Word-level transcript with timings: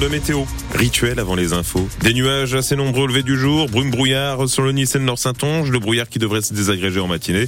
de 0.00 0.08
météo. 0.08 0.44
Rituel 0.74 1.20
avant 1.20 1.34
les 1.34 1.52
infos. 1.52 1.86
Des 2.00 2.14
nuages 2.14 2.54
assez 2.54 2.74
nombreux 2.74 3.06
levés 3.06 3.22
du 3.22 3.38
jour, 3.38 3.68
brume 3.68 3.90
brouillard 3.90 4.48
sur 4.48 4.62
le 4.62 4.72
Nice 4.72 4.94
et 4.94 4.98
le 4.98 5.04
Nord-Saintonge, 5.04 5.70
le 5.70 5.78
brouillard 5.78 6.08
qui 6.08 6.18
devrait 6.18 6.40
se 6.40 6.54
désagréger 6.54 7.00
en 7.00 7.06
matinée. 7.06 7.46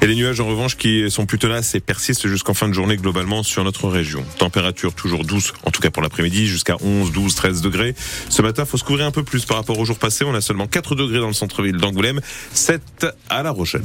Et 0.00 0.06
les 0.06 0.14
nuages 0.14 0.40
en 0.40 0.46
revanche 0.46 0.76
qui 0.76 1.10
sont 1.10 1.26
plutôt 1.26 1.48
là 1.48 1.60
et 1.74 1.80
persistent 1.80 2.28
jusqu'en 2.28 2.54
fin 2.54 2.68
de 2.68 2.72
journée 2.72 2.96
globalement 2.96 3.42
sur 3.42 3.62
notre 3.62 3.88
région. 3.88 4.24
Température 4.38 4.94
toujours 4.94 5.24
douce, 5.24 5.52
en 5.64 5.70
tout 5.70 5.82
cas 5.82 5.90
pour 5.90 6.02
l'après-midi, 6.02 6.46
jusqu'à 6.46 6.76
11, 6.80 7.12
12, 7.12 7.34
13 7.34 7.60
degrés. 7.60 7.94
Ce 8.30 8.40
matin, 8.40 8.64
faut 8.64 8.78
se 8.78 8.84
couvrir 8.84 9.06
un 9.06 9.12
peu 9.12 9.22
plus 9.22 9.44
par 9.44 9.58
rapport 9.58 9.78
au 9.78 9.84
jour 9.84 9.98
passé. 9.98 10.24
On 10.24 10.34
a 10.34 10.40
seulement 10.40 10.66
4 10.66 10.94
degrés 10.94 11.20
dans 11.20 11.28
le 11.28 11.34
centre-ville 11.34 11.76
d'Angoulême, 11.76 12.20
7 12.54 13.06
à 13.28 13.42
La 13.42 13.50
Rochelle. 13.50 13.84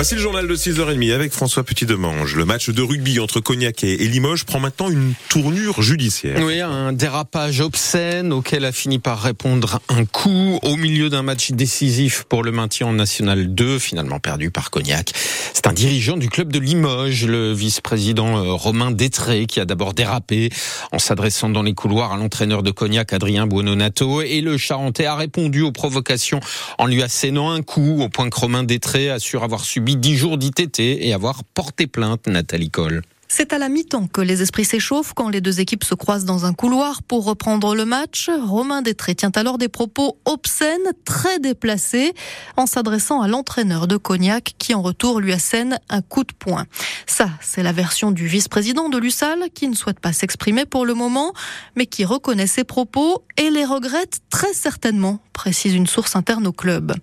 Voici 0.00 0.14
le 0.14 0.22
journal 0.22 0.48
de 0.48 0.56
6h30 0.56 1.12
avec 1.12 1.30
François 1.30 1.62
Petit-Demange. 1.62 2.34
Le 2.34 2.46
match 2.46 2.70
de 2.70 2.80
rugby 2.80 3.20
entre 3.20 3.40
Cognac 3.40 3.84
et 3.84 3.98
Limoges 3.98 4.44
prend 4.44 4.58
maintenant 4.58 4.88
une 4.88 5.12
tournure 5.28 5.82
judiciaire. 5.82 6.42
Oui, 6.42 6.58
un 6.62 6.94
dérapage 6.94 7.60
obscène 7.60 8.32
auquel 8.32 8.64
a 8.64 8.72
fini 8.72 8.98
par 8.98 9.20
répondre 9.20 9.82
un 9.90 10.06
coup 10.06 10.58
au 10.62 10.76
milieu 10.76 11.10
d'un 11.10 11.20
match 11.20 11.50
décisif 11.50 12.24
pour 12.30 12.42
le 12.42 12.50
maintien 12.50 12.86
en 12.86 12.92
National 12.94 13.54
2, 13.54 13.78
finalement 13.78 14.20
perdu 14.20 14.50
par 14.50 14.70
Cognac. 14.70 15.12
C'est 15.52 15.66
un 15.66 15.74
dirigeant 15.74 16.16
du 16.16 16.30
club 16.30 16.50
de 16.50 16.58
Limoges, 16.58 17.26
le 17.26 17.52
vice-président 17.52 18.38
euh, 18.38 18.52
Romain 18.54 18.92
Détré, 18.92 19.44
qui 19.44 19.60
a 19.60 19.66
d'abord 19.66 19.92
dérapé 19.92 20.48
en 20.92 20.98
s'adressant 20.98 21.50
dans 21.50 21.62
les 21.62 21.74
couloirs 21.74 22.12
à 22.12 22.16
l'entraîneur 22.16 22.62
de 22.62 22.70
Cognac, 22.70 23.12
Adrien 23.12 23.46
Buononato, 23.46 24.22
et 24.22 24.40
le 24.40 24.56
Charentais 24.56 25.04
a 25.04 25.14
répondu 25.14 25.60
aux 25.60 25.72
provocations 25.72 26.40
en 26.78 26.86
lui 26.86 27.02
assénant 27.02 27.50
un 27.50 27.60
coup, 27.60 28.00
au 28.00 28.08
point 28.08 28.30
que 28.30 28.40
Romain 28.40 28.62
Détré 28.62 29.10
assure 29.10 29.44
avoir 29.44 29.62
subi 29.62 29.89
10 29.96 30.16
jours 30.16 30.38
d'ITT 30.38 30.80
et 30.80 31.12
avoir 31.12 31.44
porté 31.44 31.86
plainte, 31.86 32.26
Nathalie 32.26 32.70
Coll. 32.70 33.02
C'est 33.32 33.52
à 33.52 33.58
la 33.58 33.68
mi-temps 33.68 34.08
que 34.08 34.20
les 34.20 34.42
esprits 34.42 34.64
s'échauffent 34.64 35.12
quand 35.14 35.28
les 35.28 35.40
deux 35.40 35.60
équipes 35.60 35.84
se 35.84 35.94
croisent 35.94 36.24
dans 36.24 36.46
un 36.46 36.52
couloir 36.52 37.04
pour 37.04 37.24
reprendre 37.24 37.76
le 37.76 37.84
match. 37.84 38.28
Romain 38.28 38.82
Détré 38.82 39.14
tient 39.14 39.30
alors 39.36 39.56
des 39.56 39.68
propos 39.68 40.18
obscènes, 40.24 40.90
très 41.04 41.38
déplacés, 41.38 42.12
en 42.56 42.66
s'adressant 42.66 43.20
à 43.22 43.28
l'entraîneur 43.28 43.86
de 43.86 43.96
Cognac 43.96 44.54
qui 44.58 44.74
en 44.74 44.82
retour 44.82 45.20
lui 45.20 45.32
assène 45.32 45.78
un 45.90 46.02
coup 46.02 46.24
de 46.24 46.32
poing. 46.32 46.66
Ça, 47.06 47.30
c'est 47.40 47.62
la 47.62 47.70
version 47.70 48.10
du 48.10 48.26
vice-président 48.26 48.88
de 48.88 48.98
Lussal 48.98 49.44
qui 49.54 49.68
ne 49.68 49.76
souhaite 49.76 50.00
pas 50.00 50.12
s'exprimer 50.12 50.66
pour 50.66 50.84
le 50.84 50.94
moment, 50.94 51.32
mais 51.76 51.86
qui 51.86 52.04
reconnaît 52.04 52.48
ses 52.48 52.64
propos 52.64 53.22
et 53.36 53.50
les 53.50 53.64
regrette 53.64 54.22
très 54.30 54.52
certainement, 54.52 55.20
précise 55.34 55.74
une 55.74 55.86
source 55.86 56.16
interne 56.16 56.48
au 56.48 56.52
club. 56.52 56.94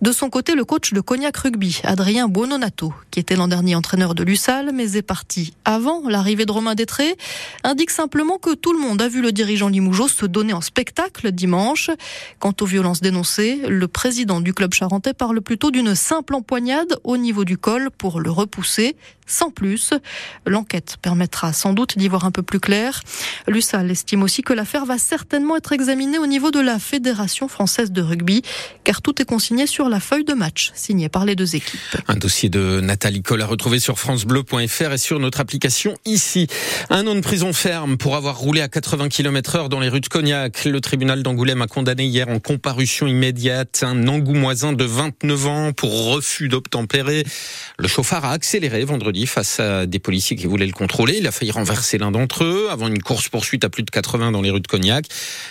De 0.00 0.12
son 0.12 0.30
côté, 0.30 0.54
le 0.54 0.64
coach 0.64 0.94
de 0.94 1.00
Cognac 1.02 1.36
Rugby, 1.36 1.82
Adrien 1.84 2.26
Buononato, 2.26 2.94
qui 3.10 3.20
était 3.20 3.36
l'an 3.36 3.48
dernier 3.48 3.74
entraîneur 3.74 4.14
de 4.14 4.24
Lussal, 4.24 4.70
mais 4.72 4.96
est 4.96 5.02
parti 5.02 5.52
avant 5.74 6.08
l'arrivée 6.08 6.46
de 6.46 6.52
Romain 6.52 6.74
Détré, 6.76 7.16
indique 7.64 7.90
simplement 7.90 8.38
que 8.38 8.54
tout 8.54 8.72
le 8.72 8.78
monde 8.78 9.02
a 9.02 9.08
vu 9.08 9.20
le 9.20 9.32
dirigeant 9.32 9.68
Limougeau 9.68 10.06
se 10.06 10.24
donner 10.24 10.52
en 10.52 10.60
spectacle 10.60 11.32
dimanche. 11.32 11.90
Quant 12.38 12.54
aux 12.60 12.66
violences 12.66 13.00
dénoncées, 13.00 13.60
le 13.68 13.88
président 13.88 14.40
du 14.40 14.54
club 14.54 14.72
charentais 14.72 15.14
parle 15.14 15.40
plutôt 15.40 15.72
d'une 15.72 15.96
simple 15.96 16.34
empoignade 16.34 16.96
au 17.02 17.16
niveau 17.16 17.44
du 17.44 17.58
col 17.58 17.90
pour 17.90 18.20
le 18.20 18.30
repousser, 18.30 18.94
sans 19.26 19.50
plus. 19.50 19.92
L'enquête 20.46 20.96
permettra 21.00 21.52
sans 21.52 21.72
doute 21.72 21.96
d'y 21.98 22.08
voir 22.08 22.24
un 22.24 22.30
peu 22.30 22.42
plus 22.42 22.60
clair. 22.60 23.00
Lussal 23.46 23.90
estime 23.90 24.22
aussi 24.22 24.42
que 24.42 24.52
l'affaire 24.52 24.84
va 24.84 24.98
certainement 24.98 25.56
être 25.56 25.72
examinée 25.72 26.18
au 26.18 26.26
niveau 26.26 26.50
de 26.50 26.60
la 26.60 26.78
Fédération 26.78 27.48
française 27.48 27.92
de 27.92 28.02
rugby, 28.02 28.42
car 28.84 29.02
tout 29.02 29.20
est 29.20 29.24
consigné 29.24 29.66
sur 29.66 29.88
la 29.88 30.00
feuille 30.00 30.24
de 30.24 30.34
match 30.34 30.72
signée 30.74 31.08
par 31.08 31.24
les 31.24 31.36
deux 31.36 31.56
équipes. 31.56 31.80
Un 32.08 32.16
dossier 32.16 32.48
de 32.48 32.80
Nathalie 32.80 33.22
Coll 33.22 33.42
à 33.42 33.46
retrouver 33.46 33.80
sur 33.80 33.98
francebleu.fr 33.98 34.92
et 34.92 34.98
sur 34.98 35.18
notre 35.18 35.40
application 35.40 35.94
ici. 36.04 36.46
Un 36.90 37.06
an 37.06 37.14
de 37.14 37.20
prison 37.20 37.52
ferme 37.52 37.96
pour 37.96 38.16
avoir 38.16 38.38
roulé 38.38 38.60
à 38.60 38.68
80 38.68 39.08
km 39.08 39.56
heure 39.56 39.68
dans 39.68 39.80
les 39.80 39.88
rues 39.88 40.00
de 40.00 40.08
Cognac. 40.08 40.64
Le 40.64 40.80
tribunal 40.80 41.22
d'Angoulême 41.22 41.62
a 41.62 41.66
condamné 41.66 42.04
hier 42.04 42.28
en 42.28 42.40
comparution 42.40 43.06
immédiate 43.06 43.82
un 43.82 44.06
angoumoisin 44.08 44.72
de 44.72 44.84
29 44.84 45.46
ans 45.46 45.72
pour 45.72 46.12
refus 46.12 46.48
d'obtempérer. 46.48 47.24
Le 47.78 47.88
chauffard 47.88 48.24
a 48.24 48.32
accéléré 48.32 48.84
vendredi 48.84 49.13
face 49.26 49.60
à 49.60 49.86
des 49.86 49.98
policiers 49.98 50.36
qui 50.36 50.46
voulaient 50.46 50.66
le 50.66 50.72
contrôler. 50.72 51.18
Il 51.18 51.26
a 51.26 51.32
failli 51.32 51.50
renverser 51.50 51.98
l'un 51.98 52.10
d'entre 52.10 52.44
eux 52.44 52.68
avant 52.70 52.88
une 52.88 53.02
course-poursuite 53.02 53.64
à 53.64 53.68
plus 53.70 53.82
de 53.82 53.90
80 53.90 54.32
dans 54.32 54.42
les 54.42 54.50
rues 54.50 54.60
de 54.60 54.66
Cognac. 54.66 55.06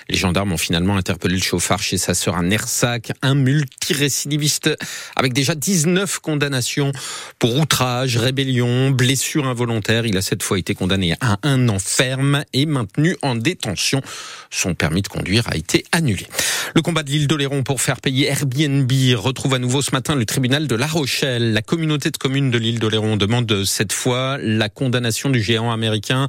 Les 0.10 0.18
gendarmes 0.18 0.52
ont 0.52 0.58
finalement 0.58 0.98
interpellé 0.98 1.36
le 1.36 1.42
chauffard 1.42 1.82
chez 1.82 1.98
sa 1.98 2.14
sœur 2.14 2.38
à 2.38 2.42
Nersac, 2.42 3.12
un 3.22 3.36
multirécidiviste 3.36 4.70
avec 5.16 5.34
déjà 5.34 5.56
19 5.56 6.20
condamnations 6.20 6.92
pour 7.40 7.56
outrage, 7.56 8.18
rébellion, 8.18 8.92
blessure 8.92 9.48
involontaire. 9.48 10.06
Il 10.06 10.18
a 10.18 10.22
cette 10.22 10.44
fois 10.44 10.60
été 10.60 10.76
condamné 10.76 11.16
à 11.22 11.40
un 11.44 11.70
an 11.70 11.80
ferme 11.80 12.44
et 12.54 12.66
maintenu 12.66 13.16
en 13.22 13.36
détention. 13.36 14.02
Son 14.50 14.76
permis 14.76 15.02
de 15.02 15.08
conduire 15.08 15.48
a 15.50 15.56
été 15.56 15.86
annulé. 15.92 16.28
Le 16.76 16.82
combat 16.82 17.04
de 17.04 17.10
l'île 17.10 17.28
d'Oléron 17.28 17.64
pour 17.64 17.82
faire 17.82 18.02
payer 18.02 18.28
Airbnb 18.28 18.92
retrouve 19.16 19.54
à 19.54 19.60
nouveau 19.60 19.82
ce 19.82 19.92
matin 19.92 20.16
le 20.16 20.26
tribunal 20.26 20.68
de 20.68 20.76
La 20.76 20.88
Rochelle. 20.88 21.54
La 21.54 21.62
communauté 21.62 22.10
de 22.10 22.18
communes 22.18 22.52
de 22.52 22.58
l'île 22.58 22.80
d'Oléron 22.80 23.18
demande 23.18 23.53
cette 23.64 23.94
fois 23.94 24.38
la 24.42 24.70
condamnation 24.70 25.30
du 25.30 25.42
géant 25.42 25.72
américain 25.72 26.28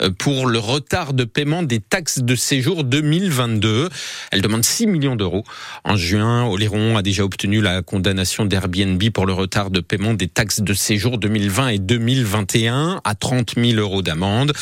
euh, 0.00 0.10
pour 0.10 0.46
le 0.46 0.58
retard 0.58 1.12
de 1.12 1.24
paiement 1.24 1.62
des 1.62 1.80
taxes 1.80 2.20
de 2.20 2.34
séjour 2.34 2.84
2022. 2.84 3.88
Elle 4.30 4.42
demande 4.42 4.64
6 4.64 4.86
millions 4.86 5.16
d'euros. 5.16 5.44
En 5.84 5.96
juin, 5.96 6.46
Oléron 6.46 6.96
a 6.96 7.02
déjà 7.02 7.24
obtenu 7.24 7.60
la 7.60 7.82
condamnation 7.82 8.44
d'Airbnb 8.44 9.02
pour 9.10 9.26
le 9.26 9.32
retard 9.32 9.70
de 9.70 9.80
paiement 9.80 10.14
des 10.14 10.28
taxes 10.28 10.60
de 10.60 10.74
séjour 10.74 11.18
2020 11.18 11.68
et 11.68 11.78
2021 11.78 13.00
à 13.04 13.14
30 13.14 13.54
000 13.56 13.78
euros 13.78 14.02
d'amende. 14.02 14.52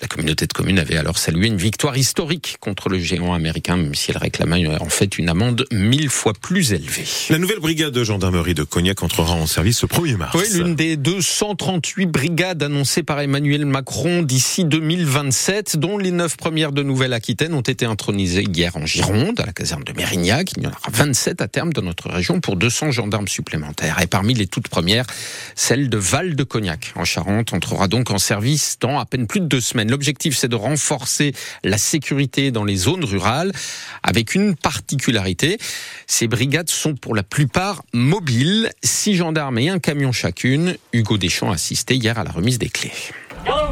La 0.00 0.08
communauté 0.08 0.46
de 0.46 0.52
communes 0.52 0.78
avait 0.78 0.96
alors 0.96 1.18
salué 1.18 1.46
une 1.46 1.56
victoire 1.56 1.96
historique 1.96 2.56
contre 2.60 2.88
le 2.88 2.98
géant 2.98 3.34
américain, 3.34 3.76
même 3.76 3.94
si 3.94 4.10
elle 4.10 4.18
réclamait 4.18 4.66
en 4.66 4.88
fait 4.88 5.18
une 5.18 5.28
amende 5.28 5.66
mille 5.70 6.08
fois 6.08 6.32
plus 6.32 6.72
élevée. 6.72 7.04
La 7.30 7.38
nouvelle 7.38 7.60
brigade 7.60 7.92
de 7.92 8.04
gendarmerie 8.04 8.54
de 8.54 8.62
Cognac 8.62 9.02
entrera 9.02 9.34
en 9.34 9.46
service 9.46 9.82
le 9.82 9.88
1er 9.88 10.16
mars. 10.16 10.36
Oui, 10.36 10.44
l'une 10.54 10.74
des 10.74 10.96
238 11.58 12.06
brigades 12.06 12.62
annoncées 12.62 13.02
par 13.02 13.20
Emmanuel 13.20 13.66
Macron 13.66 14.22
d'ici 14.22 14.64
2027, 14.64 15.76
dont 15.76 15.98
les 15.98 16.12
neuf 16.12 16.36
premières 16.36 16.70
de 16.70 16.84
Nouvelle-Aquitaine 16.84 17.52
ont 17.52 17.62
été 17.62 17.84
intronisées 17.84 18.44
hier 18.44 18.76
en 18.76 18.86
Gironde, 18.86 19.40
à 19.40 19.46
la 19.46 19.52
caserne 19.52 19.82
de 19.82 19.92
Mérignac. 19.92 20.52
Il 20.56 20.62
y 20.62 20.66
en 20.66 20.70
aura 20.70 20.90
27 20.92 21.42
à 21.42 21.48
terme 21.48 21.72
dans 21.72 21.82
notre 21.82 22.10
région 22.10 22.40
pour 22.40 22.54
200 22.54 22.92
gendarmes 22.92 23.26
supplémentaires. 23.26 24.00
Et 24.00 24.06
parmi 24.06 24.34
les 24.34 24.46
toutes 24.46 24.68
premières, 24.68 25.04
celle 25.56 25.90
de 25.90 25.98
Val 25.98 26.36
de 26.36 26.44
Cognac, 26.44 26.92
en 26.94 27.04
Charente, 27.04 27.52
entrera 27.52 27.88
donc 27.88 28.12
en 28.12 28.18
service 28.18 28.76
dans 28.80 29.00
à 29.00 29.04
peine 29.04 29.26
plus 29.26 29.40
de 29.40 29.46
deux 29.46 29.60
semaines. 29.60 29.90
L'objectif, 29.90 30.36
c'est 30.36 30.48
de 30.48 30.56
renforcer 30.56 31.34
la 31.64 31.76
sécurité 31.76 32.52
dans 32.52 32.64
les 32.64 32.76
zones 32.76 33.04
rurales 33.04 33.52
avec 34.04 34.36
une 34.36 34.54
particularité. 34.54 35.58
Ces 36.06 36.28
brigades 36.28 36.70
sont 36.70 36.94
pour 36.94 37.16
la 37.16 37.24
plupart 37.24 37.82
mobiles, 37.92 38.70
six 38.84 39.16
gendarmes 39.16 39.58
et 39.58 39.68
un 39.68 39.80
camion 39.80 40.12
chacune. 40.12 40.76
Hugo 40.92 41.18
Deschamps 41.18 41.47
assisté 41.52 41.94
hier 41.94 42.18
à 42.18 42.24
la 42.24 42.30
remise 42.30 42.58
des 42.58 42.68
clés. 42.68 42.92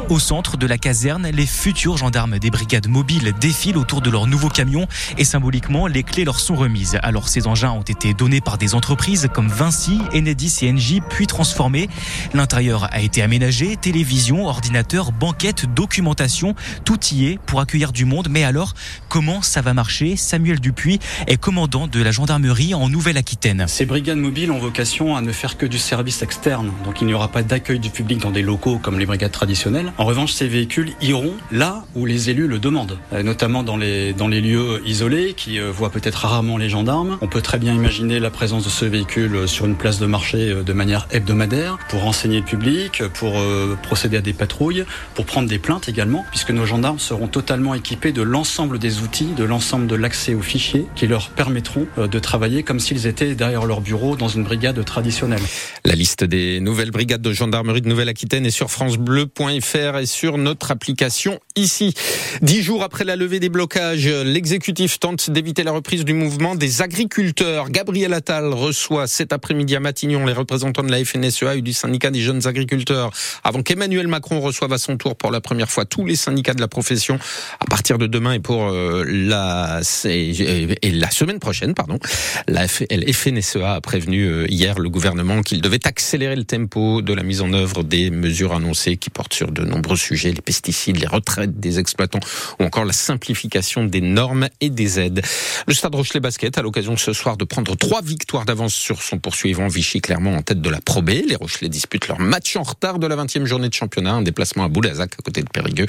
Au 0.09 0.19
centre 0.19 0.55
de 0.55 0.65
la 0.65 0.77
caserne, 0.77 1.27
les 1.27 1.45
futurs 1.45 1.97
gendarmes 1.97 2.39
des 2.39 2.49
brigades 2.49 2.87
mobiles 2.87 3.33
défilent 3.41 3.77
autour 3.77 4.01
de 4.01 4.09
leur 4.09 4.25
nouveau 4.25 4.47
camion 4.47 4.87
et 5.17 5.25
symboliquement, 5.25 5.85
les 5.85 6.03
clés 6.03 6.23
leur 6.23 6.39
sont 6.39 6.55
remises. 6.55 6.97
Alors 7.03 7.27
ces 7.27 7.45
engins 7.45 7.71
ont 7.71 7.81
été 7.81 8.13
donnés 8.13 8.39
par 8.39 8.57
des 8.57 8.73
entreprises 8.73 9.27
comme 9.33 9.49
Vinci, 9.49 9.99
Enedis 10.13 10.59
et 10.61 10.71
Engie, 10.71 11.01
puis 11.01 11.27
transformés. 11.27 11.89
L'intérieur 12.33 12.87
a 12.93 13.01
été 13.01 13.21
aménagé, 13.21 13.75
télévision, 13.75 14.47
ordinateur, 14.47 15.11
banquette, 15.11 15.65
documentation, 15.73 16.55
tout 16.85 16.99
y 17.11 17.25
est 17.25 17.39
pour 17.45 17.59
accueillir 17.59 17.91
du 17.91 18.05
monde. 18.05 18.27
Mais 18.29 18.45
alors, 18.45 18.75
comment 19.09 19.41
ça 19.41 19.61
va 19.61 19.73
marcher? 19.73 20.15
Samuel 20.15 20.61
Dupuis 20.61 20.99
est 21.27 21.37
commandant 21.37 21.87
de 21.87 22.01
la 22.01 22.11
gendarmerie 22.11 22.73
en 22.73 22.87
Nouvelle-Aquitaine. 22.87 23.65
Ces 23.67 23.85
brigades 23.85 24.17
mobiles 24.17 24.51
ont 24.51 24.59
vocation 24.59 25.17
à 25.17 25.21
ne 25.21 25.33
faire 25.33 25.57
que 25.57 25.65
du 25.65 25.79
service 25.79 26.21
externe, 26.21 26.71
donc 26.85 27.01
il 27.01 27.07
n'y 27.07 27.13
aura 27.13 27.27
pas 27.27 27.43
d'accueil 27.43 27.79
du 27.79 27.89
public 27.89 28.19
dans 28.19 28.31
des 28.31 28.41
locaux 28.41 28.79
comme 28.79 28.99
les 28.99 29.05
brigades 29.05 29.31
traditionnelles. 29.31 29.56
En 29.97 30.05
revanche, 30.05 30.33
ces 30.33 30.47
véhicules 30.47 30.91
iront 31.01 31.33
là 31.51 31.85
où 31.95 32.05
les 32.05 32.29
élus 32.29 32.47
le 32.47 32.59
demandent, 32.59 32.97
euh, 33.13 33.23
notamment 33.23 33.63
dans 33.63 33.77
les, 33.77 34.13
lieux 34.13 34.81
isolés 34.85 35.33
qui 35.35 35.59
euh, 35.59 35.71
voient 35.71 35.89
peut-être 35.89 36.15
rarement 36.15 36.57
les 36.57 36.69
gendarmes. 36.69 37.17
On 37.21 37.27
peut 37.27 37.41
très 37.41 37.57
bien 37.57 37.73
imaginer 37.73 38.19
la 38.19 38.29
présence 38.29 38.65
de 38.65 38.69
ce 38.69 38.85
véhicule 38.85 39.35
euh, 39.35 39.47
sur 39.47 39.65
une 39.65 39.75
place 39.75 39.99
de 39.99 40.05
marché 40.05 40.53
de 40.63 40.73
manière 40.73 41.07
hebdomadaire 41.11 41.79
pour 41.89 42.01
renseigner 42.01 42.39
le 42.39 42.45
public, 42.45 43.01
pour 43.13 43.41
procéder 43.81 44.17
à 44.17 44.21
des 44.21 44.33
patrouilles, 44.33 44.85
pour 45.15 45.25
prendre 45.25 45.47
des 45.47 45.59
plaintes 45.59 45.89
également, 45.89 46.25
puisque 46.29 46.51
nos 46.51 46.65
gendarmes 46.65 46.99
seront 46.99 47.27
totalement 47.27 47.73
équipés 47.73 48.11
de 48.11 48.21
l'ensemble 48.21 48.79
des 48.79 48.99
outils, 48.99 49.29
de 49.35 49.43
l'ensemble 49.43 49.87
de 49.87 49.95
l'accès 49.95 50.35
aux 50.35 50.41
fichiers 50.41 50.85
qui 50.95 51.07
leur 51.07 51.29
permettront 51.29 51.87
de 51.97 52.19
travailler 52.19 52.63
comme 52.63 52.79
s'ils 52.79 53.07
étaient 53.07 53.35
derrière 53.35 53.65
leur 53.65 53.81
bureau 53.81 54.15
dans 54.15 54.27
une 54.27 54.43
brigade 54.43 54.83
traditionnelle. 54.85 55.41
La 55.83 55.95
liste 55.95 56.23
des 56.23 56.59
nouvelles 56.59 56.91
brigades 56.91 57.21
de 57.21 57.31
gendarmerie 57.31 57.81
de 57.81 57.89
Nouvelle-Aquitaine 57.89 58.45
est 58.45 58.51
sur 58.51 58.69
francebleu.fr 58.69 59.46
et 59.49 60.05
sur 60.05 60.37
notre 60.37 60.71
application 60.71 61.39
ici. 61.55 61.93
Dix 62.41 62.61
jours 62.61 62.83
après 62.83 63.03
la 63.03 63.15
levée 63.15 63.39
des 63.39 63.49
blocages, 63.49 64.07
l'exécutif 64.07 64.99
tente 64.99 65.29
d'éviter 65.29 65.63
la 65.63 65.71
reprise 65.71 66.05
du 66.05 66.13
mouvement 66.13 66.55
des 66.55 66.81
agriculteurs. 66.81 67.69
Gabriel 67.69 68.13
Attal 68.13 68.53
reçoit 68.53 69.07
cet 69.07 69.33
après-midi 69.33 69.75
à 69.75 69.79
Matignon 69.79 70.25
les 70.25 70.33
représentants 70.33 70.83
de 70.83 70.91
la 70.91 71.03
FNSEA 71.03 71.55
et 71.55 71.61
du 71.61 71.73
syndicat 71.73 72.11
des 72.11 72.21
jeunes 72.21 72.47
agriculteurs 72.47 73.11
avant 73.43 73.61
qu'Emmanuel 73.61 74.07
Macron 74.07 74.39
reçoive 74.39 74.73
à 74.73 74.77
son 74.77 74.97
tour 74.97 75.15
pour 75.15 75.31
la 75.31 75.41
première 75.41 75.69
fois 75.69 75.85
tous 75.85 76.05
les 76.05 76.15
syndicats 76.15 76.53
de 76.53 76.61
la 76.61 76.67
profession 76.67 77.19
à 77.59 77.65
partir 77.65 77.97
de 77.97 78.07
demain 78.07 78.33
et 78.33 78.39
pour 78.39 78.67
euh, 78.67 79.03
la, 79.07 79.81
et 80.05 80.91
la 80.91 81.11
semaine 81.11 81.39
prochaine, 81.39 81.73
pardon. 81.73 81.99
La 82.47 82.67
FNSEA 82.67 83.75
a 83.75 83.81
prévenu 83.81 84.25
euh, 84.25 84.45
hier 84.49 84.79
le 84.79 84.89
gouvernement 84.89 85.41
qu'il 85.41 85.61
devait 85.61 85.85
accélérer 85.87 86.35
le 86.35 86.43
tempo 86.43 87.01
de 87.01 87.13
la 87.13 87.23
mise 87.23 87.41
en 87.41 87.53
œuvre 87.53 87.83
des 87.83 88.09
mesures 88.09 88.53
annoncées 88.53 88.97
qui 88.97 89.09
portent 89.09 89.33
sur 89.37 89.51
de 89.51 89.63
nombreux 89.63 89.97
sujets, 89.97 90.31
les 90.31 90.41
pesticides, 90.41 90.97
les 90.97 91.05
retraites 91.05 91.59
des 91.59 91.77
exploitants 91.77 92.19
ou 92.59 92.63
encore 92.63 92.85
la 92.85 92.93
simplification 92.93 93.85
des 93.85 94.01
normes 94.01 94.47
et 94.61 94.71
des 94.71 94.99
aides. 94.99 95.21
Le 95.67 95.75
Stade 95.75 95.93
Rochelet 95.93 96.19
Basket 96.19 96.57
a 96.57 96.63
l'occasion 96.63 96.97
ce 96.97 97.13
soir 97.13 97.37
de 97.37 97.45
prendre 97.45 97.75
trois 97.75 98.01
victoires 98.01 98.45
d'avance 98.45 98.73
sur 98.73 99.03
son 99.03 99.19
poursuivant 99.19 99.67
Vichy 99.67 100.01
clairement 100.01 100.33
en 100.33 100.41
tête 100.41 100.59
de 100.59 100.69
la 100.71 100.81
Pro 100.81 101.03
B. 101.03 101.09
Les 101.27 101.35
Rochelais 101.35 101.69
disputent 101.69 102.07
leur 102.07 102.19
match 102.19 102.55
en 102.55 102.63
retard 102.63 102.97
de 102.97 103.05
la 103.05 103.15
20e 103.15 103.45
journée 103.45 103.69
de 103.69 103.75
championnat, 103.75 104.13
un 104.13 104.23
déplacement 104.23 104.63
à 104.63 104.69
Boulazac 104.69 105.13
à 105.19 105.21
côté 105.21 105.43
de 105.43 105.49
Périgueux. 105.49 105.85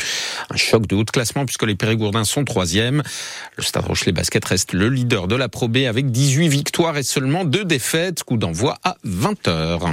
Un 0.50 0.56
choc 0.56 0.86
de 0.86 0.94
haut 0.94 1.04
de 1.04 1.10
classement 1.10 1.46
puisque 1.46 1.64
les 1.64 1.74
Périgourdins 1.74 2.24
sont 2.24 2.44
troisième. 2.44 3.02
Le 3.56 3.62
Stade 3.62 3.86
Rochelet 3.86 4.12
Basket 4.12 4.44
reste 4.44 4.74
le 4.74 4.90
leader 4.90 5.26
de 5.26 5.36
la 5.36 5.48
Pro 5.48 5.68
B 5.68 5.78
avec 5.88 6.10
18 6.10 6.48
victoires 6.48 6.98
et 6.98 7.02
seulement 7.02 7.46
deux 7.46 7.64
défaites. 7.64 8.24
Coup 8.24 8.36
d'envoi 8.36 8.76
à 8.84 8.98
20h. 9.06 9.88